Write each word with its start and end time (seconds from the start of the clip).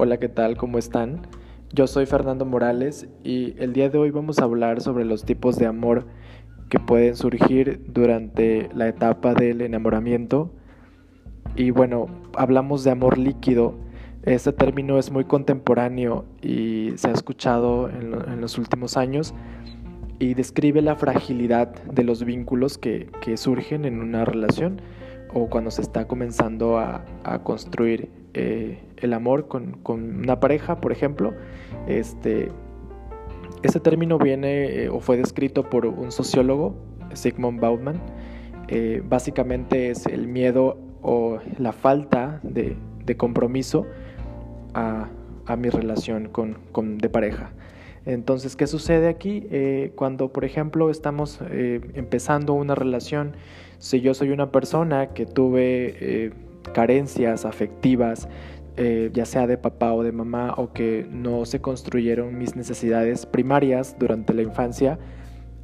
Hola, 0.00 0.18
¿qué 0.18 0.28
tal? 0.28 0.56
¿Cómo 0.56 0.78
están? 0.78 1.22
Yo 1.72 1.88
soy 1.88 2.06
Fernando 2.06 2.44
Morales 2.44 3.08
y 3.24 3.60
el 3.60 3.72
día 3.72 3.90
de 3.90 3.98
hoy 3.98 4.12
vamos 4.12 4.38
a 4.38 4.44
hablar 4.44 4.80
sobre 4.80 5.04
los 5.04 5.24
tipos 5.24 5.58
de 5.58 5.66
amor 5.66 6.06
que 6.70 6.78
pueden 6.78 7.16
surgir 7.16 7.82
durante 7.88 8.68
la 8.76 8.86
etapa 8.86 9.34
del 9.34 9.60
enamoramiento. 9.60 10.52
Y 11.56 11.72
bueno, 11.72 12.06
hablamos 12.36 12.84
de 12.84 12.92
amor 12.92 13.18
líquido. 13.18 13.74
Este 14.22 14.52
término 14.52 15.00
es 15.00 15.10
muy 15.10 15.24
contemporáneo 15.24 16.26
y 16.42 16.92
se 16.94 17.08
ha 17.08 17.12
escuchado 17.12 17.90
en, 17.90 18.40
los 18.40 18.56
últimos 18.56 18.96
años 18.96 19.34
y 20.20 20.34
describe 20.34 20.80
la 20.80 20.94
fragilidad 20.94 21.74
de 21.86 22.04
los 22.04 22.22
vínculos 22.22 22.78
que, 22.78 23.10
surgen 23.34 23.84
en 23.84 24.00
una 24.00 24.24
relación 24.24 24.80
o 25.34 25.48
cuando 25.48 25.72
se 25.72 25.82
está 25.82 26.06
comenzando 26.06 26.78
a, 26.78 27.04
construir 27.42 28.27
eh, 28.38 28.78
el 28.98 29.14
amor 29.14 29.48
con, 29.48 29.80
una 29.84 30.38
pareja, 30.38 30.80
por 30.80 30.92
ejemplo. 30.92 31.34
Este, 31.88 32.52
este 33.64 33.80
término 33.80 34.16
viene 34.18 34.84
eh, 34.84 34.88
o 34.88 35.00
fue 35.00 35.16
descrito 35.16 35.68
por 35.68 35.86
un 35.86 36.12
sociólogo, 36.12 36.76
Sigmund 37.14 37.60
Bauman. 37.60 38.00
Eh, 38.68 39.02
básicamente 39.04 39.90
es 39.90 40.06
el 40.06 40.28
miedo 40.28 40.78
o 41.02 41.40
la 41.58 41.72
falta 41.72 42.38
de, 42.44 42.76
compromiso 43.16 43.86
a, 44.72 45.08
mi 45.56 45.70
relación 45.70 46.28
con, 46.28 46.98
de 46.98 47.08
pareja. 47.08 47.50
Entonces, 48.06 48.54
¿qué 48.54 48.66
sucede 48.68 49.08
aquí? 49.08 49.48
cuando, 49.96 50.32
por 50.32 50.44
ejemplo, 50.44 50.90
estamos 50.90 51.40
empezando 51.50 52.52
una 52.52 52.74
relación 52.74 53.32
si 53.78 54.02
yo 54.02 54.12
soy 54.12 54.30
una 54.30 54.52
persona 54.52 55.08
que 55.14 55.24
tuve 55.24 56.32
carencias 56.68 57.44
afectivas, 57.44 58.28
eh, 58.76 59.10
ya 59.12 59.24
sea 59.24 59.46
de 59.46 59.58
papá 59.58 59.92
o 59.92 60.02
de 60.02 60.12
mamá, 60.12 60.54
o 60.56 60.72
que 60.72 61.06
no 61.10 61.44
se 61.44 61.60
construyeron 61.60 62.38
mis 62.38 62.56
necesidades 62.56 63.26
primarias 63.26 63.96
durante 63.98 64.34
la 64.34 64.42
infancia, 64.42 64.98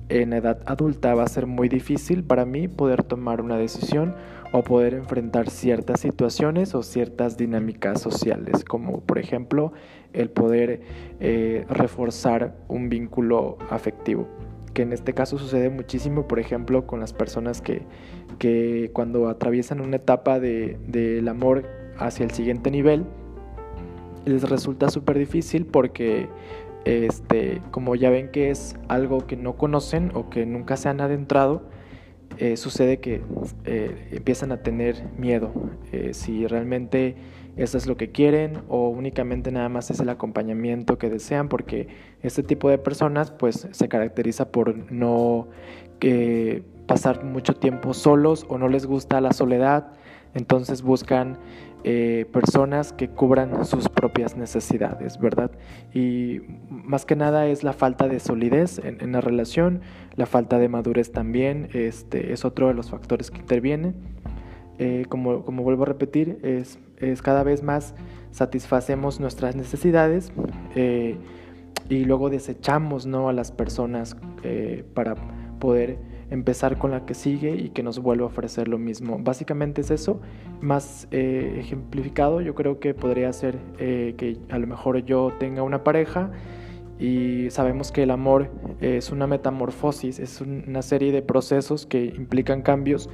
en 0.08 0.32
edad 0.32 0.60
adulta 0.66 1.14
va 1.14 1.22
a 1.22 1.28
ser 1.28 1.46
muy 1.46 1.68
difícil 1.68 2.24
para 2.24 2.44
mí 2.44 2.68
poder 2.68 3.02
tomar 3.02 3.40
una 3.40 3.56
decisión 3.56 4.14
o 4.52 4.62
poder 4.62 4.94
enfrentar 4.94 5.48
ciertas 5.48 6.00
situaciones 6.00 6.74
o 6.74 6.82
ciertas 6.82 7.36
dinámicas 7.36 8.00
sociales, 8.00 8.64
como 8.64 9.00
por 9.00 9.18
ejemplo 9.18 9.72
el 10.12 10.30
poder 10.30 10.82
eh, 11.20 11.64
reforzar 11.68 12.54
un 12.68 12.88
vínculo 12.88 13.58
afectivo 13.70 14.28
que 14.74 14.82
en 14.82 14.92
este 14.92 15.14
caso 15.14 15.38
sucede 15.38 15.70
muchísimo, 15.70 16.28
por 16.28 16.38
ejemplo, 16.38 16.86
con 16.86 17.00
las 17.00 17.12
personas 17.12 17.62
que, 17.62 17.82
que 18.38 18.90
cuando 18.92 19.28
atraviesan 19.28 19.80
una 19.80 19.96
etapa 19.96 20.40
del 20.40 20.78
de, 20.86 21.24
amor 21.28 21.64
hacia 21.96 22.24
el 22.24 22.32
siguiente 22.32 22.70
nivel, 22.70 23.06
les 24.26 24.48
resulta 24.48 24.90
súper 24.90 25.18
difícil 25.18 25.64
porque, 25.64 26.28
este, 26.84 27.62
como 27.70 27.94
ya 27.94 28.10
ven 28.10 28.30
que 28.30 28.50
es 28.50 28.76
algo 28.88 29.26
que 29.26 29.36
no 29.36 29.56
conocen 29.56 30.10
o 30.14 30.28
que 30.28 30.44
nunca 30.44 30.76
se 30.76 30.88
han 30.88 31.00
adentrado, 31.00 31.62
eh, 32.38 32.56
sucede 32.56 32.98
que 32.98 33.22
eh, 33.64 34.08
empiezan 34.12 34.50
a 34.52 34.62
tener 34.62 35.04
miedo. 35.16 35.52
Eh, 35.92 36.14
si 36.14 36.46
realmente 36.46 37.14
eso 37.56 37.78
es 37.78 37.86
lo 37.86 37.96
que 37.96 38.10
quieren 38.10 38.62
o 38.68 38.88
únicamente 38.88 39.52
nada 39.52 39.68
más 39.68 39.90
es 39.90 40.00
el 40.00 40.08
acompañamiento 40.08 40.98
que 40.98 41.10
desean, 41.10 41.48
porque 41.48 41.86
este 42.22 42.42
tipo 42.42 42.68
de 42.68 42.78
personas 42.78 43.30
pues 43.30 43.68
se 43.70 43.88
caracteriza 43.88 44.50
por 44.50 44.90
no 44.90 45.48
pasar 46.86 47.24
mucho 47.24 47.54
tiempo 47.54 47.94
solos 47.94 48.44
o 48.48 48.58
no 48.58 48.68
les 48.68 48.84
gusta 48.84 49.20
la 49.22 49.32
soledad, 49.32 49.92
entonces 50.34 50.82
buscan 50.82 51.38
eh, 51.86 52.24
personas 52.32 52.94
que 52.94 53.10
cubran 53.10 53.66
sus 53.66 53.90
propias 53.90 54.38
necesidades, 54.38 55.18
¿verdad? 55.18 55.50
Y 55.92 56.40
más 56.70 57.04
que 57.04 57.14
nada 57.14 57.46
es 57.46 57.62
la 57.62 57.74
falta 57.74 58.08
de 58.08 58.20
solidez 58.20 58.80
en, 58.82 59.12
la 59.12 59.20
relación, 59.20 59.82
la 60.16 60.24
falta 60.24 60.58
de 60.58 60.70
madurez 60.70 61.12
también, 61.12 61.68
este, 61.74 62.32
es 62.32 62.46
otro 62.46 62.68
de 62.68 62.74
los 62.74 62.88
factores 62.88 63.30
que 63.30 63.38
intervienen. 63.38 63.94
Eh, 64.78 65.04
como, 65.10 65.44
como, 65.44 65.62
vuelvo 65.62 65.82
a 65.82 65.86
repetir, 65.86 66.38
es, 66.42 66.78
es, 66.96 67.20
cada 67.20 67.42
vez 67.42 67.62
más 67.62 67.94
satisfacemos 68.30 69.20
nuestras 69.20 69.54
necesidades 69.54 70.32
eh, 70.74 71.16
y 71.90 72.06
luego 72.06 72.30
desechamos 72.30 73.04
¿no? 73.04 73.28
a 73.28 73.34
las 73.34 73.52
personas 73.52 74.16
para 74.94 75.16
poder 75.60 75.98
empezar 76.34 76.78
con 76.78 76.90
la 76.90 77.06
que 77.06 77.14
sigue 77.14 77.54
y 77.56 77.70
que 77.70 77.82
nos 77.82 78.00
vuelva 78.00 78.24
a 78.24 78.26
ofrecer 78.26 78.68
lo 78.68 78.78
mismo. 78.78 79.18
Básicamente 79.18 79.80
es 79.80 79.90
eso, 79.90 80.20
más 80.60 81.08
eh, 81.10 81.56
ejemplificado 81.60 82.40
yo 82.40 82.54
creo 82.54 82.80
que 82.80 82.92
podría 82.92 83.32
ser 83.32 83.58
eh, 83.78 84.14
que 84.18 84.38
a 84.50 84.58
lo 84.58 84.66
mejor 84.66 85.04
yo 85.04 85.32
tenga 85.38 85.62
una 85.62 85.84
pareja 85.84 86.30
y 86.98 87.50
sabemos 87.50 87.92
que 87.92 88.02
el 88.02 88.10
amor 88.10 88.50
es 88.80 89.10
una 89.10 89.26
metamorfosis, 89.26 90.18
es 90.18 90.40
una 90.40 90.82
serie 90.82 91.12
de 91.12 91.22
procesos 91.22 91.86
que 91.86 92.04
implican 92.04 92.62
cambios. 92.62 93.08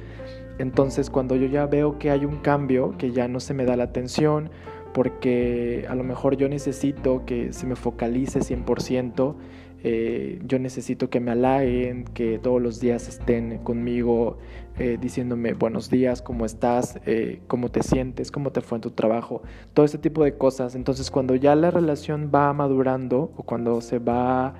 Entonces 0.59 1.09
cuando 1.09 1.35
yo 1.35 1.47
ya 1.47 1.65
veo 1.65 1.97
que 1.97 2.11
hay 2.11 2.25
un 2.25 2.37
cambio, 2.37 2.95
que 2.97 3.11
ya 3.11 3.27
no 3.27 3.39
se 3.39 3.53
me 3.53 3.65
da 3.65 3.75
la 3.75 3.85
atención, 3.85 4.49
porque 4.93 5.85
a 5.89 5.95
lo 5.95 6.03
mejor 6.03 6.37
yo 6.37 6.49
necesito 6.49 7.23
que 7.25 7.53
se 7.53 7.65
me 7.65 7.75
focalice 7.75 8.39
100%, 8.39 9.35
eh, 9.83 10.39
yo 10.45 10.59
necesito 10.59 11.09
que 11.09 11.19
me 11.19 11.31
halaguen, 11.31 12.05
que 12.05 12.37
todos 12.37 12.61
los 12.61 12.79
días 12.79 13.07
estén 13.07 13.57
conmigo 13.59 14.37
eh, 14.77 14.97
diciéndome 15.01 15.53
buenos 15.53 15.89
días, 15.89 16.21
cómo 16.21 16.45
estás, 16.45 16.99
eh, 17.05 17.41
cómo 17.47 17.69
te 17.69 17.81
sientes, 17.81 18.31
cómo 18.31 18.51
te 18.51 18.61
fue 18.61 18.77
en 18.77 18.81
tu 18.81 18.91
trabajo, 18.91 19.41
todo 19.73 19.85
ese 19.85 19.97
tipo 19.97 20.23
de 20.23 20.37
cosas. 20.37 20.75
Entonces 20.75 21.09
cuando 21.09 21.35
ya 21.35 21.55
la 21.55 21.71
relación 21.71 22.31
va 22.33 22.53
madurando 22.53 23.31
o 23.35 23.43
cuando 23.43 23.81
se 23.81 23.99
va 23.99 24.55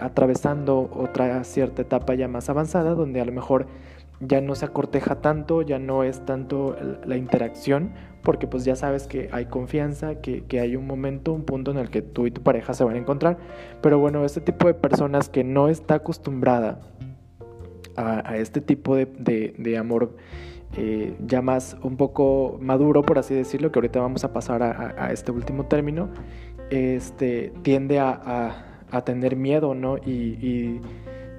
atravesando 0.00 0.90
otra 0.94 1.44
cierta 1.44 1.82
etapa 1.82 2.14
ya 2.14 2.26
más 2.26 2.48
avanzada, 2.48 2.94
donde 2.94 3.20
a 3.20 3.24
lo 3.26 3.32
mejor 3.32 3.66
ya 4.18 4.40
no 4.40 4.54
se 4.54 4.64
acorteja 4.64 5.16
tanto, 5.20 5.60
ya 5.60 5.78
no 5.78 6.04
es 6.04 6.24
tanto 6.24 6.74
la 7.04 7.16
interacción, 7.18 7.92
porque 8.28 8.46
pues 8.46 8.66
ya 8.66 8.76
sabes 8.76 9.06
que 9.06 9.30
hay 9.32 9.46
confianza, 9.46 10.16
que, 10.16 10.44
hay 10.60 10.76
un 10.76 10.86
momento, 10.86 11.32
un 11.32 11.44
punto 11.44 11.70
en 11.70 11.78
el 11.78 11.88
que 11.88 12.02
tú 12.02 12.26
y 12.26 12.30
tu 12.30 12.42
pareja 12.42 12.74
se 12.74 12.84
van 12.84 12.96
a 12.96 12.98
encontrar. 12.98 13.38
Pero 13.80 13.98
bueno, 14.00 14.22
este 14.26 14.42
tipo 14.42 14.66
de 14.66 14.74
personas 14.74 15.30
que 15.30 15.44
no 15.44 15.70
está 15.70 15.94
acostumbrada 15.94 16.78
a, 17.96 18.36
este 18.36 18.60
tipo 18.60 18.96
de, 18.96 19.76
amor 19.78 20.14
eh, 20.76 21.14
ya 21.26 21.40
más 21.40 21.78
un 21.82 21.96
poco 21.96 22.58
maduro, 22.60 23.00
por 23.00 23.18
así 23.18 23.34
decirlo, 23.34 23.72
que 23.72 23.78
ahorita 23.78 23.98
vamos 23.98 24.24
a 24.24 24.34
pasar 24.34 24.62
a, 24.62 25.10
este 25.10 25.32
último 25.32 25.64
término, 25.64 26.10
este, 26.68 27.54
tiende 27.62 27.98
a, 27.98 28.82
tener 29.06 29.36
miedo, 29.36 29.74
¿no? 29.74 29.96
Y, 29.96 30.36
y 30.46 30.82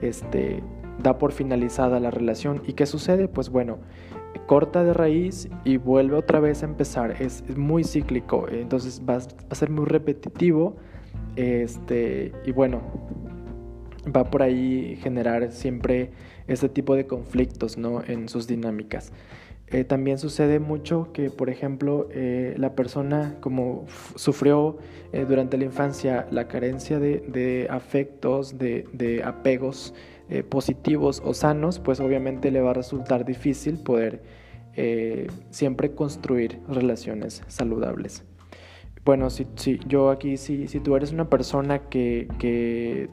este 0.02 0.64
da 1.04 1.20
por 1.20 1.34
finalizada 1.34 2.00
la 2.00 2.10
relación. 2.10 2.64
¿Y 2.66 2.74
qué 2.74 2.88
sucede? 2.88 3.28
Pues 3.28 3.50
bueno, 3.50 3.78
corta 4.50 4.84
de 4.84 4.94
raíz 4.94 5.48
y 5.64 5.78
vuelve 5.78 6.16
otra 6.18 6.40
vez 6.40 6.64
a 6.64 6.66
empezar. 6.66 7.22
Es, 7.22 7.44
muy 7.56 7.84
cíclico, 7.84 8.48
entonces 8.50 9.00
va, 9.08 9.20
a 9.48 9.56
ser 9.56 9.70
muy 9.70 9.86
repetitivo. 9.86 10.76
Este, 11.36 12.32
y 12.44 12.52
bueno, 12.52 12.82
va 14.08 14.24
por 14.24 14.42
ahí 14.42 14.98
generar 15.04 15.52
siempre 15.52 16.10
este 16.48 16.68
tipo 16.68 16.96
de 16.96 17.06
conflictos 17.06 17.78
¿no? 17.78 18.04
en 18.04 18.28
sus 18.28 18.48
dinámicas. 18.48 19.14
Eh, 19.68 19.84
también 19.84 20.18
sucede 20.18 20.58
mucho 20.58 21.12
que, 21.14 21.30
por 21.30 21.52
ejemplo, 21.52 22.08
eh, 22.10 22.56
la 22.58 22.74
persona 22.74 23.38
como 23.42 23.86
sufrió 24.16 24.80
eh, 25.14 25.28
durante 25.30 25.60
la 25.60 25.66
infancia 25.66 26.26
la 26.31 26.48
carencia 26.48 26.98
de, 26.98 27.68
afectos, 27.70 28.58
de, 28.58 28.88
de 28.94 29.24
apegos 29.24 29.94
positivos 30.50 31.22
o 31.26 31.34
sanos, 31.34 31.80
pues 31.80 32.00
obviamente 32.00 32.52
le 32.52 32.62
va 32.62 32.72
a 32.72 32.74
resultar 32.74 33.26
difícil 33.26 33.78
poder 33.78 34.22
siempre 35.50 35.96
construir 35.96 36.60
relaciones 36.68 37.44
saludables. 37.48 38.24
Bueno, 39.06 39.30
si, 39.30 39.48
si 39.56 39.80
yo 39.88 40.12
aquí, 40.12 40.38
si, 40.38 40.68
si, 40.68 40.80
tú 40.80 40.96
eres 40.96 41.12
una 41.12 41.30
persona 41.30 41.80
que, 41.90 42.28
que, 42.38 43.10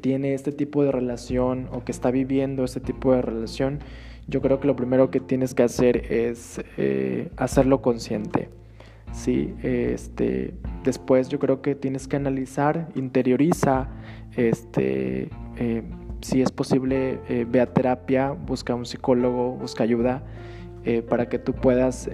tiene 0.00 0.34
este 0.34 0.52
tipo 0.52 0.82
de 0.84 0.90
relación 0.90 1.68
o 1.72 1.84
que 1.84 1.92
está 1.92 2.10
viviendo 2.10 2.64
este 2.64 2.80
tipo 2.80 3.12
de 3.12 3.22
relación, 3.22 3.80
yo 4.26 4.40
creo 4.40 4.58
que 4.58 4.66
lo 4.66 4.74
primero 4.74 5.10
que 5.10 5.20
tienes 5.20 5.54
que 5.54 5.64
hacer 5.64 6.10
es 6.12 6.60
eh, 6.76 7.30
hacerlo 7.36 7.82
consciente. 7.82 8.48
Sí, 9.12 9.54
este, 9.62 10.54
después 10.82 11.28
yo 11.28 11.38
creo 11.38 11.62
que 11.62 11.74
tienes 11.74 12.08
que 12.08 12.16
analizar, 12.16 12.88
interioriza, 12.94 13.88
este, 14.36 15.28
eh, 15.58 15.82
si 16.20 16.42
es 16.42 16.50
posible, 16.50 17.20
eh, 17.28 17.46
ve 17.48 17.60
a 17.60 17.66
terapia, 17.66 18.30
busca 18.30 18.74
un 18.74 18.86
psicólogo, 18.86 19.52
busca 19.52 19.84
ayuda 19.84 20.22
para 21.08 21.28
que 21.28 21.40
tú 21.40 21.52
puedas 21.52 22.08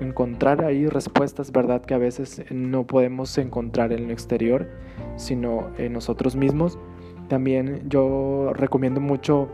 encontrar 0.00 0.64
ahí 0.64 0.86
respuestas, 0.86 1.50
¿verdad? 1.50 1.82
Que 1.82 1.92
a 1.92 1.98
veces 1.98 2.44
no 2.52 2.86
podemos 2.86 3.36
encontrar 3.36 3.92
en 3.92 4.04
el 4.04 4.10
exterior, 4.12 4.68
sino 5.16 5.70
en 5.76 5.92
nosotros 5.92 6.36
mismos. 6.36 6.78
También 7.26 7.82
yo 7.88 8.52
recomiendo 8.54 9.00
mucho 9.00 9.48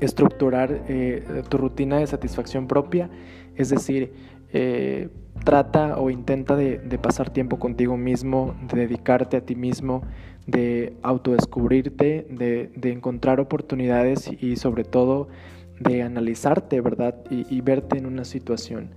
estructurar 0.00 0.82
eh, 0.88 1.42
tu 1.48 1.58
rutina 1.58 1.98
de 1.98 2.06
satisfacción 2.06 2.66
propia, 2.66 3.10
es 3.56 3.70
decir, 3.70 4.12
eh, 4.52 5.08
trata 5.44 5.98
o 5.98 6.10
intenta 6.10 6.56
de, 6.56 6.78
pasar 6.98 7.30
tiempo 7.30 7.58
contigo 7.58 7.96
mismo, 7.96 8.54
de 8.72 8.80
dedicarte 8.86 9.36
a 9.36 9.40
ti 9.40 9.54
mismo, 9.54 10.02
de 10.46 10.96
autodescubrirte, 11.02 12.26
de, 12.30 12.72
de 12.74 12.92
encontrar 12.92 13.40
oportunidades 13.40 14.30
y 14.40 14.56
sobre 14.56 14.84
todo 14.84 15.28
de 15.82 16.02
analizarte, 16.02 16.80
¿verdad? 16.80 17.16
Y, 17.30 17.60
verte 17.60 17.98
en 17.98 18.06
una 18.06 18.24
situación. 18.24 18.90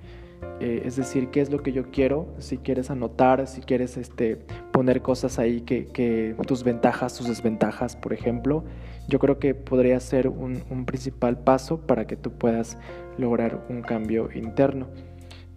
Eh, 0.60 0.84
es 0.86 0.96
decir, 0.96 1.30
qué 1.30 1.42
es 1.42 1.50
lo 1.50 1.64
que 1.64 1.72
yo 1.72 1.92
quiero, 1.92 2.28
si 2.38 2.58
quieres 2.58 2.90
anotar, 2.90 3.48
si 3.48 3.62
quieres 3.62 3.98
este, 3.98 4.38
poner 4.72 5.02
cosas 5.02 5.40
ahí 5.40 5.62
que, 5.62 6.36
tus 6.48 6.64
ventajas, 6.64 7.16
tus 7.18 7.28
desventajas, 7.28 7.96
por 7.96 8.14
ejemplo, 8.14 8.64
yo 9.08 9.20
creo 9.20 9.40
que 9.40 9.54
podría 9.54 10.00
ser 10.00 10.28
un, 10.28 10.64
un 10.70 10.86
principal 10.86 11.40
paso 11.40 11.82
para 11.82 12.08
que 12.08 12.16
tú 12.16 12.32
puedas 12.32 12.78
lograr 13.18 13.66
un 13.70 13.82
cambio 13.82 14.30
interno. 14.34 14.88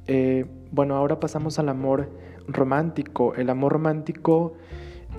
Eh, 0.07 0.47
bueno, 0.71 0.97
ahora 0.97 1.21
pasamos 1.21 1.59
al 1.59 1.69
amor 1.69 2.09
romántico. 2.47 3.35
El 3.35 3.51
amor 3.51 3.73
romántico, 3.73 4.55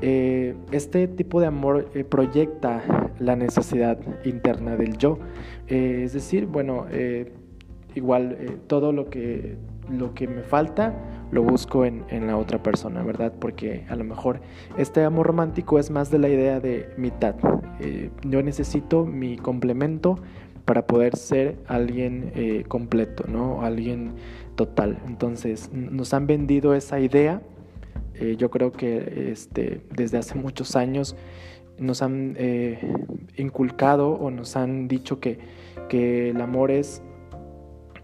eh, 0.02 0.56
este 0.72 1.08
tipo 1.08 1.42
de 1.42 1.48
amor 1.48 1.90
eh, 1.94 2.04
proyecta 2.04 3.12
la 3.20 3.36
necesidad 3.36 4.00
interna 4.26 4.76
del 4.76 4.98
yo. 4.98 5.20
es 5.68 6.14
decir, 6.14 6.46
bueno, 6.46 6.86
igual 7.96 8.60
todo 8.68 8.94
lo 8.94 9.10
que, 9.10 9.58
lo 9.90 10.14
que 10.14 10.28
me 10.28 10.42
falta 10.44 10.94
lo 11.32 11.44
busco 11.44 11.86
en, 11.86 12.06
en, 12.10 12.28
la 12.28 12.38
otra 12.38 12.64
persona, 12.64 13.04
¿verdad? 13.04 13.34
Porque 13.40 13.86
a 13.90 13.96
lo 13.96 14.04
mejor 14.04 14.42
este 14.78 15.04
amor 15.04 15.28
romántico 15.28 15.80
es 15.80 15.92
más 15.92 16.10
de 16.10 16.20
la 16.20 16.30
idea 16.30 16.60
de 16.60 16.90
mitad. 16.98 17.36
yo 18.24 18.42
necesito 18.42 19.06
mi 19.06 19.38
complemento 19.38 20.20
para 20.70 20.86
poder 20.86 21.16
ser 21.16 21.58
alguien 21.68 22.64
completo, 22.68 23.24
¿no? 23.28 23.64
Alguien 23.64 24.14
total. 24.60 25.00
Entonces, 25.08 25.72
nos 25.72 26.14
han 26.14 26.28
vendido 26.28 26.76
esa 26.76 27.00
idea. 27.00 27.42
Eh, 28.14 28.36
yo 28.38 28.52
creo 28.52 28.74
que 28.74 29.32
este, 29.32 29.80
desde 29.96 30.18
hace 30.18 30.36
muchos 30.36 30.76
años 30.76 31.16
nos 31.78 32.02
han 32.02 32.36
eh, 32.38 32.94
inculcado 33.38 34.12
o 34.12 34.30
nos 34.32 34.58
han 34.58 34.90
dicho 34.90 35.22
que, 35.22 35.40
que 35.88 36.32
el 36.32 36.42
amor 36.42 36.72
es 36.72 37.02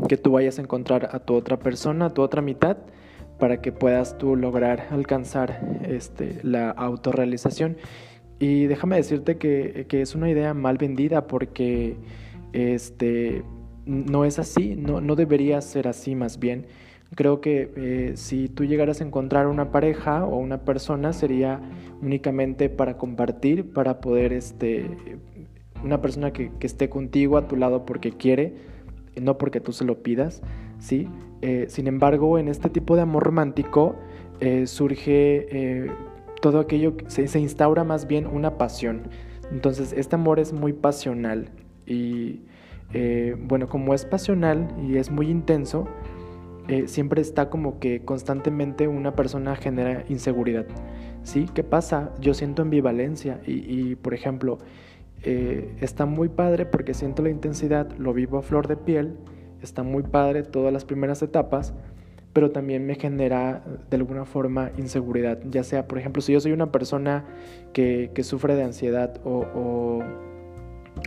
que 0.07 0.15
tú 0.15 0.31
vayas 0.31 0.59
a 0.59 0.61
encontrar 0.61 1.09
a 1.11 1.19
tu 1.19 1.33
otra 1.33 1.59
persona, 1.59 2.05
a 2.05 2.09
tu 2.13 2.21
otra 2.21 2.41
mitad, 2.41 2.77
para 3.37 3.61
que 3.61 3.73
puedas 3.73 4.17
tú 4.17 4.37
lograr 4.37 4.87
alcanzar 4.91 5.79
este, 5.85 6.39
la 6.41 6.69
autorrealización. 6.69 7.75
Y 8.39 8.67
déjame 8.67 8.95
decirte 8.95 9.37
que, 9.37 9.87
que, 9.89 10.01
es 10.01 10.15
una 10.15 10.29
idea 10.29 10.53
mal 10.53 10.77
vendida 10.77 11.27
porque 11.27 11.97
este, 12.55 13.43
no 13.85 14.23
es 14.23 14.39
así, 14.39 14.75
no, 14.75 15.01
no 15.01 15.15
debería 15.15 15.61
ser 15.61 15.87
así 15.87 16.15
más 16.15 16.39
bien. 16.39 16.67
Creo 17.13 17.39
que 17.41 17.71
eh, 17.75 18.11
si 18.15 18.47
tú 18.47 18.63
llegaras 18.63 19.01
a 19.01 19.03
encontrar 19.03 19.47
una 19.47 19.71
pareja 19.71 20.25
o 20.25 20.37
una 20.37 20.63
persona 20.63 21.13
sería 21.13 21.61
únicamente 22.01 22.69
para 22.69 22.97
compartir, 22.97 23.73
para 23.73 23.99
poder, 24.01 24.33
este, 24.33 24.89
una 25.83 26.01
persona 26.01 26.31
que, 26.31 26.51
esté 26.61 26.89
contigo 26.89 27.37
a 27.37 27.47
tu 27.47 27.57
lado 27.57 27.85
porque 27.85 28.11
quiere, 28.11 28.55
no 29.21 29.37
porque 29.37 29.59
tú 29.59 29.71
se 29.71 29.85
lo 29.85 30.01
pidas, 30.01 30.41
¿sí? 30.79 31.07
Eh, 31.41 31.65
sin 31.69 31.87
embargo, 31.87 32.39
en 32.39 32.47
este 32.47 32.69
tipo 32.69 32.95
de 32.95 33.03
amor 33.03 33.23
romántico 33.23 33.95
eh, 34.39 34.65
surge 34.65 35.89
todo 36.41 36.59
aquello, 36.59 36.95
se, 37.07 37.27
se 37.27 37.39
instaura 37.39 37.83
más 37.83 38.07
bien 38.07 38.27
una 38.27 38.57
pasión. 38.57 39.03
Entonces, 39.51 39.93
este 39.93 40.15
amor 40.15 40.39
es 40.39 40.53
muy 40.53 40.73
pasional 40.73 41.49
y 41.85 42.41
eh, 42.93 43.35
bueno, 43.37 43.67
como 43.67 43.93
es 43.93 44.05
pasional 44.05 44.67
y 44.87 44.97
es 44.97 45.11
muy 45.11 45.29
intenso, 45.29 45.87
eh, 46.67 46.87
siempre 46.87 47.21
está 47.21 47.49
como 47.49 47.79
que 47.79 48.03
constantemente 48.03 48.87
una 48.87 49.15
persona 49.15 49.55
genera 49.55 50.03
inseguridad. 50.09 50.65
¿Sí? 51.23 51.49
¿Qué 51.53 51.63
pasa? 51.63 52.11
Yo 52.19 52.33
siento 52.33 52.61
ambivalencia 52.61 53.41
y, 53.47 53.95
por 53.95 54.13
ejemplo, 54.13 54.59
eh, 55.23 55.75
está 55.81 56.05
muy 56.05 56.29
padre 56.29 56.67
porque 56.67 56.93
siento 56.93 57.23
la 57.23 57.31
intensidad, 57.31 57.91
lo 57.97 58.13
vivo 58.13 58.37
a 58.37 58.43
flor 58.43 58.67
de 58.67 58.77
piel, 58.77 59.17
está 59.61 59.81
muy 59.81 60.03
padre 60.03 60.43
todas 60.43 60.71
las 60.71 60.85
primeras 60.85 61.23
etapas, 61.23 61.73
pero 62.31 62.51
también 62.51 62.85
me 62.85 62.93
genera 62.93 63.63
de 63.89 63.97
alguna 63.97 64.25
forma 64.25 64.71
inseguridad, 64.77 65.39
ya 65.49 65.63
sea, 65.63 65.87
por 65.87 65.97
ejemplo, 65.97 66.21
si 66.21 66.33
yo 66.33 66.39
soy 66.39 66.51
una 66.51 66.71
persona 66.71 67.25
que, 67.73 68.11
sufre 68.21 68.55
de 68.55 68.63
ansiedad 68.63 69.19
o, 69.23 69.45
o 69.55 70.03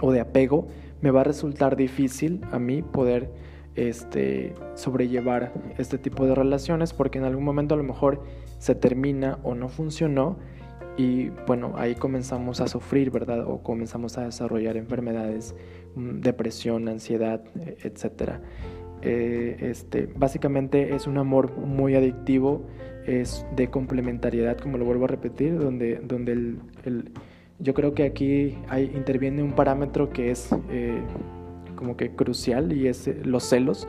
de 0.03 0.21
apego, 0.21 0.69
me 1.01 1.11
va 1.11 1.21
a 1.23 1.25
resultar 1.25 1.77
difícil 1.77 2.41
a 2.53 2.59
mí 2.59 2.83
poder 2.83 3.31
este, 3.75 4.55
sobrellevar 4.75 5.53
este 5.79 5.99
tipo 5.99 6.27
de 6.27 6.35
relaciones 6.35 6.93
porque 6.93 7.19
en 7.19 7.25
algún 7.25 7.45
momento 7.45 7.75
a 7.75 7.79
lo 7.79 7.85
mejor 7.85 8.23
se 8.59 8.75
termina 8.75 9.39
o 9.43 9.55
no 9.55 9.69
funcionó 9.69 10.37
y 10.97 11.29
bueno, 11.47 11.75
ahí 11.77 11.95
comenzamos 11.95 12.61
a 12.61 12.67
sufrir, 12.67 13.13
¿verdad? 13.13 13.47
O 13.47 13.63
comenzamos 13.63 14.19
a 14.19 14.25
desarrollar 14.25 14.77
enfermedades, 14.77 15.55
mm, 15.95 16.21
depresión, 16.21 16.89
ansiedad, 16.89 17.41
etc. 17.85 18.41
Eh, 19.03 19.57
este, 19.61 20.09
básicamente 20.17 20.97
es 20.97 21.07
un 21.07 21.19
amor 21.19 21.57
muy 21.57 21.95
adictivo, 21.95 22.67
es 23.07 23.47
de 23.55 23.71
complementariedad, 23.71 24.59
como 24.59 24.77
lo 24.77 24.85
vuelvo 24.85 25.05
a 25.05 25.09
repetir, 25.09 25.57
donde, 25.57 26.01
donde 26.03 26.33
el 26.33 27.13
yo 27.59 27.75
creo 27.75 27.95
que 27.95 28.05
aquí 28.05 28.57
interviene 28.95 29.43
un 29.43 29.53
parámetro 29.53 30.11
que 30.11 30.31
es 30.31 30.51
eh, 30.71 31.01
como 31.75 31.97
que 31.97 32.15
crucial 32.15 32.73
y 32.73 32.89
es 32.89 33.09
eh, 33.09 33.21
los 33.25 33.45
celos. 33.45 33.89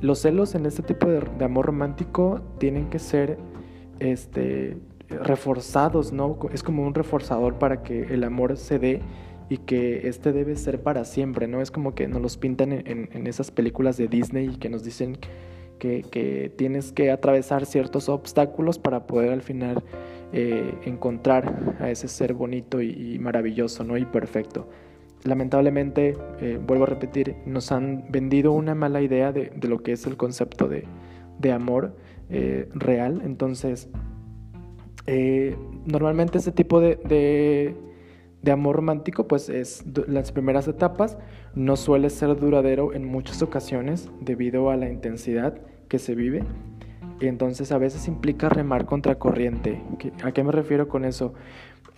Los 0.00 0.20
celos 0.20 0.54
en 0.54 0.66
este 0.66 0.82
tipo 0.82 1.08
de, 1.08 1.44
amor 1.44 1.66
romántico 1.66 2.40
tienen 2.58 2.90
que 2.90 2.98
ser 2.98 3.38
este, 3.98 4.76
reforzados, 5.08 6.12
¿no? 6.12 6.38
Es 6.52 6.62
como 6.62 6.86
un 6.86 6.94
reforzador 6.94 7.54
para 7.54 7.82
que 7.82 8.02
el 8.02 8.24
amor 8.24 8.56
se 8.56 8.78
dé 8.78 9.00
y 9.48 9.58
que 9.58 10.08
este 10.08 10.32
debe 10.32 10.56
ser 10.56 10.82
para 10.82 11.04
siempre, 11.04 11.46
¿no? 11.46 11.62
Es 11.62 11.70
como 11.70 11.94
que 11.94 12.08
nos 12.08 12.20
los 12.20 12.36
pintan 12.36 12.72
en, 12.72 13.26
esas 13.26 13.50
películas 13.50 13.96
de 13.96 14.08
Disney 14.08 14.50
y 14.54 14.56
que 14.56 14.68
nos 14.68 14.82
dicen 14.82 15.18
que, 15.78 16.52
tienes 16.56 16.92
que 16.92 17.10
atravesar 17.10 17.64
ciertos 17.64 18.08
obstáculos 18.08 18.78
para 18.78 19.06
poder 19.06 19.32
al 19.32 19.42
final 19.42 19.82
eh, 20.32 20.74
encontrar 20.84 21.76
a 21.78 21.88
ese 21.88 22.08
ser 22.08 22.34
bonito 22.34 22.82
y, 22.82 23.18
maravilloso, 23.18 23.84
¿no? 23.84 23.96
Y 23.96 24.04
perfecto. 24.04 24.68
Lamentablemente, 25.24 26.16
eh, 26.40 26.58
vuelvo 26.64 26.84
a 26.84 26.88
repetir, 26.88 27.36
nos 27.46 27.70
han 27.70 28.06
vendido 28.10 28.52
una 28.52 28.74
mala 28.74 29.00
idea 29.00 29.32
de, 29.32 29.52
lo 29.62 29.82
que 29.82 29.92
es 29.92 30.06
el 30.06 30.16
concepto 30.16 30.68
de, 30.68 31.52
amor 31.52 31.96
eh, 32.28 32.68
real. 32.74 33.22
Entonces, 33.24 33.88
normalmente 35.86 36.38
ese 36.38 36.50
tipo 36.50 36.80
de, 36.80 37.76
de 38.42 38.50
amor 38.50 38.76
romántico, 38.76 39.28
pues 39.28 39.48
es 39.48 39.84
las 40.08 40.32
primeras 40.32 40.66
etapas, 40.66 41.18
no 41.54 41.76
suele 41.76 42.10
ser 42.10 42.36
duradero 42.36 42.92
en 42.92 43.04
muchas 43.04 43.42
ocasiones 43.42 44.10
debido 44.20 44.70
a 44.70 44.76
la 44.76 44.88
intensidad 44.90 45.60
que 45.88 46.00
se 46.00 46.16
vive 46.16 46.42
entonces 47.20 47.72
a 47.72 47.78
veces 47.78 48.08
implica 48.08 48.48
remar 48.48 48.84
contra 48.86 49.18
corriente. 49.18 49.82
¿A 50.22 50.32
qué 50.32 50.44
me 50.44 50.52
refiero 50.52 50.88
con 50.88 51.04
eso? 51.04 51.34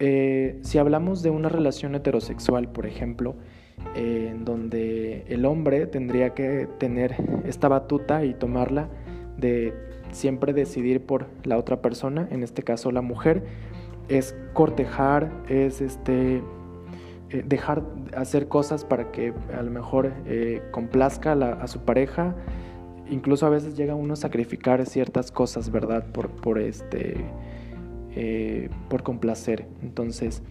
Eh, 0.01 0.59
si 0.63 0.79
hablamos 0.79 1.23
de 1.23 1.31
una 1.31 1.49
relación 1.49 1.95
heterosexual, 1.95 2.69
por 2.69 2.87
ejemplo, 2.87 3.35
eh, 3.97 4.29
en 4.31 4.45
donde 4.45 5.25
el 5.29 5.45
hombre 5.45 5.87
tendría 5.87 6.31
que 6.31 6.69
tener 6.79 7.17
esta 7.45 7.69
batuta 7.69 8.25
y 8.25 8.35
tomarla 8.35 8.89
de 9.37 9.75
siempre 10.13 10.53
decidir 10.53 11.05
por 11.05 11.27
la 11.45 11.57
otra 11.57 11.83
persona, 11.83 12.29
en 12.31 12.43
este 12.43 12.63
caso 12.63 12.93
la 12.93 13.03
mujer, 13.03 13.45
es 14.09 14.37
cortejar, 14.53 15.33
es 15.49 15.81
este 15.81 16.43
eh, 17.31 17.43
dejar 17.45 17.83
hacer 18.17 18.49
cosas 18.49 18.85
para 18.85 19.11
que 19.11 19.35
a 19.57 19.63
lo 19.63 19.71
mejor 19.71 20.13
complazca 20.71 21.33
a 21.33 21.67
su 21.67 21.81
pareja, 21.81 22.37
incluso 23.11 23.47
a 23.47 23.51
veces 23.51 23.77
llega 23.77 23.95
uno 23.95 24.15
a 24.15 24.17
sacrificar 24.17 24.85
ciertas 24.87 25.31
cosas, 25.33 25.71
¿verdad? 25.71 26.05
Por, 26.13 26.29
por 26.29 26.59
este, 26.59 27.17
eh, 28.15 28.69
por 28.89 29.03
complacer. 29.03 29.67
Entonces, 29.83 30.43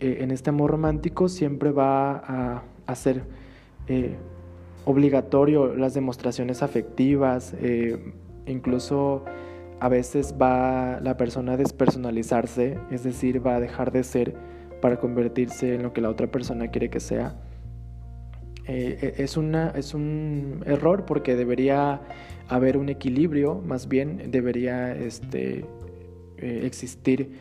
eh, 0.00 0.18
en 0.20 0.30
este 0.30 0.50
amor 0.50 0.72
romántico 0.72 1.28
siempre 1.28 1.70
va 1.70 2.62
a, 2.86 2.94
ser 2.94 3.22
eh, 3.86 4.16
obligatorio 4.84 5.74
las 5.76 5.94
demostraciones 5.94 6.62
afectivas, 6.62 7.54
incluso 8.46 9.24
a 9.80 9.88
veces 9.88 10.34
va 10.40 11.00
la 11.00 11.16
persona 11.16 11.52
a 11.52 11.56
despersonalizarse, 11.56 12.78
es 12.90 13.02
decir, 13.02 13.44
va 13.44 13.56
a 13.56 13.60
dejar 13.60 13.92
de 13.92 14.04
ser 14.04 14.34
para 14.82 14.98
convertirse 14.98 15.74
en 15.74 15.82
lo 15.84 15.92
que 15.92 16.00
la 16.00 16.10
otra 16.10 16.26
persona 16.26 16.68
quiere 16.68 16.90
que 16.90 17.00
sea. 17.00 17.36
Eh, 18.66 19.14
es, 19.18 19.36
una, 19.36 19.70
es 19.70 19.94
un 19.94 20.62
error 20.66 21.04
porque 21.04 21.34
debería 21.34 22.00
haber 22.48 22.76
un 22.76 22.88
equilibrio, 22.88 23.60
más 23.64 23.88
bien 23.88 24.30
debería 24.30 24.94
este, 24.94 25.64
eh, 26.38 26.60
existir 26.64 27.32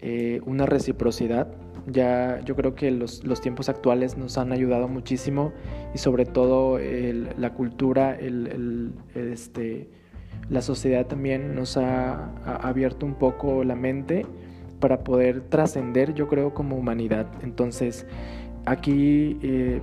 eh, 0.00 0.40
una 0.44 0.66
reciprocidad. 0.66 1.48
Ya 1.86 2.40
yo 2.44 2.54
creo 2.54 2.74
que 2.74 2.90
los, 2.90 3.24
los, 3.24 3.40
tiempos 3.40 3.70
actuales 3.70 4.18
nos 4.18 4.36
han 4.36 4.52
ayudado 4.52 4.88
muchísimo 4.88 5.52
y 5.94 5.98
sobre 5.98 6.26
todo 6.26 6.78
la 6.78 7.54
cultura, 7.54 8.14
el, 8.14 8.92
este, 9.14 9.88
la 10.50 10.60
sociedad 10.60 11.06
también 11.06 11.54
nos 11.54 11.76
ha, 11.76 12.30
abierto 12.44 13.06
un 13.06 13.14
poco 13.14 13.64
la 13.64 13.74
mente 13.74 14.26
para 14.80 15.02
poder 15.02 15.42
trascender, 15.42 16.14
yo 16.14 16.28
creo, 16.28 16.54
como 16.54 16.76
humanidad. 16.76 17.26
Entonces, 17.42 18.06
aquí, 18.64 19.38
eh, 19.42 19.80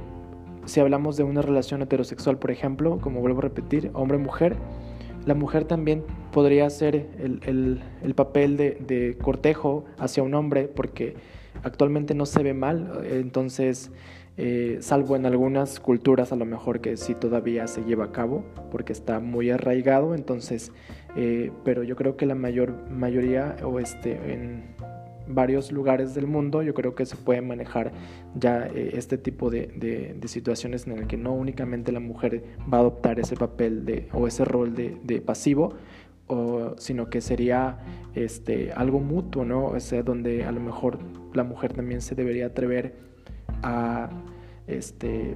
si 0.66 0.80
hablamos 0.80 1.18
de 1.18 1.24
una 1.24 1.42
relación 1.42 1.82
heterosexual, 1.82 2.38
por 2.38 2.52
ejemplo, 2.52 3.00
como 3.00 3.22
vuelvo 3.22 3.40
a 3.40 3.44
repetir, 3.44 3.92
hombre-mujer, 3.94 4.56
la 5.26 5.34
mujer 5.34 5.66
también 5.66 6.04
podría 6.32 6.68
hacer 6.68 7.08
el, 7.20 8.14
papel 8.16 8.58
de, 8.58 9.18
cortejo 9.22 9.86
hacia 9.98 10.24
un 10.24 10.34
hombre 10.34 10.68
porque 10.68 11.16
actualmente 11.64 12.14
no 12.14 12.26
se 12.26 12.44
ve 12.44 12.54
mal, 12.54 13.02
entonces, 13.10 13.92
eh, 14.38 14.78
salvo 14.82 15.16
en 15.16 15.26
algunas 15.26 15.80
culturas 15.80 16.32
a 16.32 16.36
lo 16.36 16.46
mejor 16.46 16.82
que 16.82 16.98
sí 16.98 17.16
todavía 17.16 17.68
se 17.68 17.84
lleva 17.86 18.06
a 18.06 18.12
cabo 18.12 18.44
porque 18.70 18.94
está 18.94 19.20
muy 19.20 19.50
arraigado, 19.50 20.14
entonces, 20.14 20.72
eh, 21.16 21.52
pero 21.64 21.84
yo 21.84 21.96
creo 21.96 22.18
que 22.18 22.26
la 22.26 22.36
mayor 22.36 22.90
mayoría 22.90 23.56
o 23.64 23.80
este 23.80 24.34
en 24.34 24.76
varios 25.28 25.72
lugares 25.72 26.14
del 26.16 26.28
mundo, 26.28 26.62
yo 26.62 26.74
creo 26.74 26.96
que 26.96 27.06
se 27.06 27.16
puede 27.16 27.42
manejar 27.42 27.92
ya 28.36 28.68
eh, 28.68 28.92
este 28.94 29.18
tipo 29.18 29.50
de, 29.50 30.16
situaciones 30.26 30.88
en 30.88 30.94
el 30.94 31.08
que 31.08 31.18
no 31.18 31.34
únicamente 31.34 31.92
la 31.92 32.00
mujer 32.00 32.44
va 32.72 32.78
a 32.78 32.82
adoptar 32.82 33.20
ese 33.20 33.36
papel 33.36 33.86
de, 33.86 34.08
o 34.14 34.28
ese 34.28 34.46
rol 34.46 34.76
de, 34.76 35.22
pasivo, 35.22 35.74
o, 36.28 36.74
sino 36.78 37.10
que 37.10 37.22
sería 37.22 37.78
este, 38.16 38.72
algo 38.74 39.00
mutuo, 39.00 39.46
¿no? 39.46 39.68
O 39.68 40.04
donde 40.04 40.44
a 40.44 40.52
lo 40.52 40.60
mejor 40.60 41.00
la 41.34 41.44
mujer 41.44 41.74
también 41.74 42.02
se 42.02 42.16
debería 42.16 42.48
atrever 42.48 42.96
a, 43.62 44.10
este, 44.68 45.36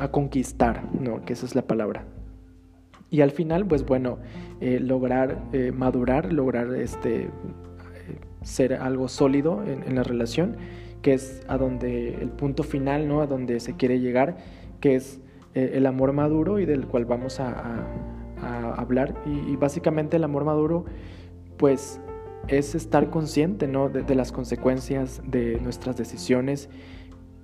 a 0.00 0.08
conquistar, 0.10 0.82
¿no? 1.00 1.24
Que 1.24 1.32
esa 1.32 1.46
es 1.46 1.54
la 1.54 1.62
palabra. 1.62 2.04
Y 3.10 3.20
al 3.20 3.30
final, 3.30 3.66
pues 3.66 3.86
bueno, 3.86 4.18
eh, 4.60 4.80
lograr 4.80 5.38
eh, 5.52 5.70
madurar, 5.72 6.32
lograr 6.32 6.74
este, 6.74 7.30
ser 8.46 8.74
algo 8.74 9.08
sólido 9.08 9.62
en, 9.64 9.94
la 9.96 10.04
relación, 10.04 10.56
que 11.02 11.14
es 11.14 11.42
a 11.48 11.58
donde 11.58 12.14
el 12.14 12.30
punto 12.30 12.62
final, 12.62 13.08
¿no? 13.08 13.20
A 13.20 13.26
donde 13.26 13.58
se 13.58 13.74
quiere 13.74 13.98
llegar, 13.98 14.36
que 14.80 14.94
es 14.94 15.20
eh, 15.54 15.72
el 15.74 15.84
amor 15.84 16.12
maduro 16.12 16.60
y 16.60 16.64
del 16.64 16.86
cual 16.86 17.04
vamos 17.04 17.40
a, 17.40 17.84
hablar. 18.76 19.14
Y, 19.26 19.56
básicamente 19.56 20.18
el 20.18 20.24
amor 20.24 20.44
maduro, 20.44 20.84
pues 21.56 22.00
es 22.46 22.76
estar 22.76 23.10
consciente, 23.10 23.66
¿no? 23.66 23.88
De, 23.88 24.14
las 24.14 24.30
consecuencias 24.30 25.20
de 25.26 25.58
nuestras 25.60 25.96
decisiones. 25.96 26.68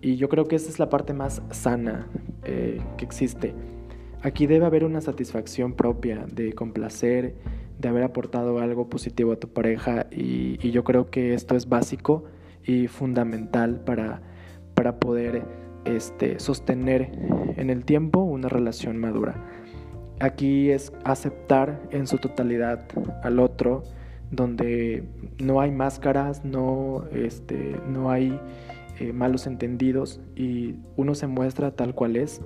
Y 0.00 0.16
yo 0.16 0.28
creo 0.28 0.47
que 0.47 0.54
esa 0.54 0.68
es 0.68 0.78
la 0.78 0.88
parte 0.88 1.14
más 1.14 1.42
sana 1.50 2.06
eh, 2.44 2.80
que 2.97 3.04
existe. 3.04 3.54
Aquí 4.23 4.47
debe 4.47 4.66
haber 4.66 4.85
una 4.85 5.00
satisfacción 5.00 5.73
propia 5.73 6.26
de 6.30 6.52
complacer, 6.52 7.35
de 7.82 7.88
haber 7.88 8.04
aportado 8.04 8.60
algo 8.60 8.88
positivo 8.88 9.32
a 9.32 9.36
tu 9.36 9.48
pareja 9.48 10.06
y, 10.10 10.70
yo 10.70 10.84
creo 10.84 11.10
que 11.10 11.34
esto 11.34 11.56
es 11.56 11.68
básico 11.68 12.24
y 12.64 12.86
fundamental 12.86 13.80
para, 13.80 14.22
para 14.74 14.98
poder 14.98 15.44
este, 15.84 16.38
sostener 16.38 17.10
en 17.56 17.68
el 17.68 17.84
tiempo 17.84 18.20
una 18.20 18.48
relación 18.48 18.96
madura. 18.98 19.34
Aquí 20.20 20.70
es 20.70 20.92
aceptar 21.04 21.82
en 21.90 22.06
su 22.06 22.18
totalidad 22.18 22.86
al 23.24 23.40
otro, 23.40 23.82
donde 24.30 25.04
no 25.38 25.60
hay 25.60 25.72
máscaras, 25.72 26.44
no, 26.44 27.04
este, 27.12 27.76
no 27.88 28.10
hay 28.10 28.38
eh, 29.00 29.12
malos 29.12 29.48
entendidos 29.48 30.20
y 30.36 30.76
uno 30.96 31.16
se 31.16 31.26
muestra 31.26 31.72
tal 31.72 31.96
cual 31.96 32.14
es. 32.14 32.40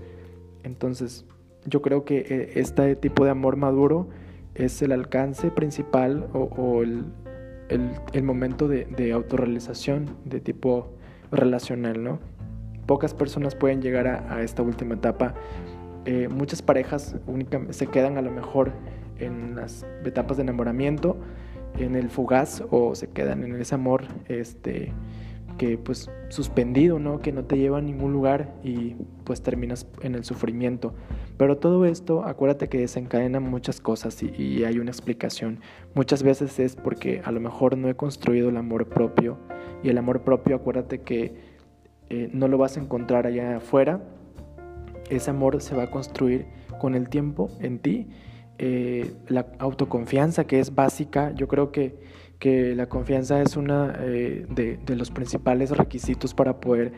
Entonces, 0.65 1.27
yo 1.67 1.83
creo 1.83 2.05
que 2.07 2.21
eh, 2.21 2.53
este 2.55 2.97
tipo 2.97 3.25
de 3.25 3.31
amor 3.31 3.57
maduro 3.57 4.09
es 4.59 4.81
el 4.83 4.93
alcance 4.93 5.51
principal 5.51 6.29
o, 6.33 6.83
el, 6.83 8.23
momento 8.23 8.69
de, 8.69 9.13
autorrealización 9.13 10.17
de 10.25 10.41
tipo 10.41 10.95
relacional, 11.31 12.03
¿no? 12.03 12.19
Pocas 12.87 13.15
personas 13.15 13.55
pueden 13.55 13.83
llegar 13.83 14.07
a, 14.07 14.43
esta 14.43 14.63
última 14.63 14.95
etapa. 14.95 15.35
Eh, 16.05 16.29
muchas 16.29 16.63
parejas 16.63 17.17
únicamente 17.27 17.73
se 17.73 17.89
quedan 17.89 18.17
a 18.17 18.23
lo 18.23 18.31
mejor 18.31 18.73
en 19.19 19.57
las 19.57 19.85
etapas 20.05 20.37
de 20.37 20.45
enamoramiento, 20.45 21.17
en 21.79 21.97
el 21.97 22.09
fugaz 22.11 22.63
o 22.71 22.95
se 22.95 23.09
quedan 23.09 23.43
en 23.43 23.57
ese 23.57 23.75
amor 23.75 24.05
este, 24.29 24.93
que 25.59 25.79
pues 25.79 26.11
suspendido, 26.29 26.99
¿no? 26.99 27.21
Que 27.21 27.33
no 27.33 27.45
te 27.45 27.59
lleva 27.59 27.79
a 27.79 27.83
ningún 27.83 28.13
lugar 28.13 28.55
y 28.63 28.95
pues 29.25 29.43
terminas 29.43 29.87
en 30.03 30.15
el 30.15 30.25
sufrimiento. 30.25 30.95
Pero 31.37 31.59
todo 31.59 31.85
esto, 31.85 32.25
acuérdate 32.25 32.69
que 32.69 32.79
desencadena 32.79 33.41
muchas 33.41 33.81
cosas 33.81 34.23
y, 34.23 34.65
hay 34.65 34.79
una 34.79 34.91
explicación. 34.91 35.61
Muchas 35.95 36.23
veces 36.23 36.59
es 36.59 36.77
porque 36.77 37.21
a 37.25 37.31
lo 37.31 37.41
mejor 37.41 37.77
no 37.77 37.89
he 37.89 37.95
construido 37.95 38.49
el 38.49 38.57
amor 38.57 38.89
propio 38.89 39.39
y 39.83 39.91
el 39.91 39.99
amor 39.99 40.23
propio, 40.23 40.57
acuérdate 40.57 41.03
que 41.03 41.35
eh, 42.09 42.31
no 42.33 42.49
lo 42.49 42.57
vas 42.57 42.77
a 42.77 42.81
encontrar 42.81 43.27
allá 43.27 43.59
afuera. 43.59 44.01
Ese 45.11 45.31
amor 45.31 45.61
se 45.61 45.77
va 45.77 45.85
a 45.85 45.91
construir 45.91 46.47
con 46.81 46.95
el 46.95 47.09
tiempo 47.11 47.51
en 47.61 47.81
ti. 47.81 48.09
Eh, 48.59 49.13
la 49.29 49.47
autoconfianza 49.59 50.47
que 50.47 50.59
es 50.61 50.75
básica, 50.75 51.33
yo 51.35 51.49
creo 51.49 51.71
que 51.71 52.17
que 52.39 52.75
la 52.75 52.87
confianza 52.87 53.41
es 53.41 53.57
uno 53.57 53.91
eh, 53.99 54.45
de, 54.51 54.95
los 54.95 55.11
principales 55.11 55.71
requisitos 55.71 56.35
para 56.35 56.61
poder 56.61 56.93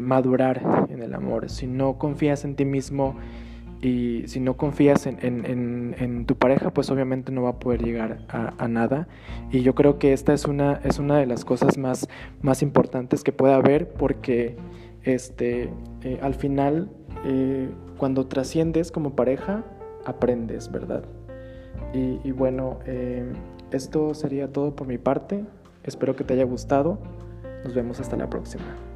madurar 0.00 0.86
en 0.90 1.02
el 1.02 1.12
amor. 1.12 1.50
Si 1.50 1.66
no 1.66 1.98
confías 1.98 2.44
en 2.44 2.54
ti 2.54 2.64
mismo 2.64 3.16
y 3.82 4.24
si 4.26 4.40
no 4.40 4.56
confías 4.56 5.06
en, 5.06 6.24
tu 6.26 6.36
pareja, 6.36 6.72
pues 6.72 6.90
obviamente 6.90 7.32
no 7.32 7.42
va 7.42 7.50
a 7.50 7.58
poder 7.58 7.82
llegar 7.82 8.18
a, 8.28 8.68
nada. 8.68 9.08
Y 9.50 9.62
yo 9.62 9.74
creo 9.74 9.98
que 9.98 10.12
esta 10.12 10.34
es 10.34 10.44
una, 10.44 10.80
es 10.84 10.98
una 10.98 11.16
de 11.18 11.26
las 11.26 11.44
cosas 11.44 11.78
más, 11.78 12.08
más 12.42 12.62
importantes 12.62 13.24
que 13.24 13.32
puede 13.32 13.54
haber 13.54 13.88
porque 13.88 14.56
este, 15.04 15.70
eh, 16.02 16.18
al 16.20 16.34
final, 16.34 16.90
cuando 17.96 18.26
trasciendes 18.26 18.92
como 18.92 19.16
pareja, 19.16 19.64
aprendes, 20.04 20.70
¿verdad? 20.70 21.04
Y, 21.94 22.20
y 22.22 22.32
bueno, 22.32 22.80
esto 23.70 24.14
sería 24.14 24.52
todo 24.52 24.76
por 24.76 24.86
mi 24.86 24.98
parte. 24.98 25.44
Espero 25.84 26.16
que 26.16 26.24
te 26.24 26.34
haya 26.34 26.44
gustado. 26.44 26.98
Nos 27.64 27.74
vemos 27.74 28.00
hasta 28.00 28.16
la 28.16 28.28
próxima. 28.28 28.89